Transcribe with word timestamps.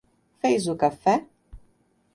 Fez 0.41 0.65
o 0.73 0.75
café? 0.83 1.15